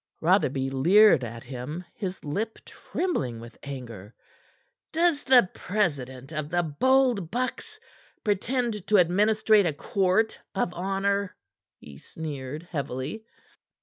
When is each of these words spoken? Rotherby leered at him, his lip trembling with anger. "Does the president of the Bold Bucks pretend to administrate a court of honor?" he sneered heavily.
Rotherby 0.19 0.71
leered 0.71 1.23
at 1.23 1.43
him, 1.43 1.85
his 1.93 2.23
lip 2.25 2.57
trembling 2.65 3.39
with 3.39 3.59
anger. 3.61 4.15
"Does 4.91 5.23
the 5.25 5.47
president 5.53 6.33
of 6.33 6.49
the 6.49 6.63
Bold 6.63 7.29
Bucks 7.29 7.79
pretend 8.23 8.87
to 8.87 8.97
administrate 8.97 9.67
a 9.67 9.73
court 9.73 10.39
of 10.55 10.73
honor?" 10.73 11.35
he 11.77 11.99
sneered 11.99 12.63
heavily. 12.71 13.27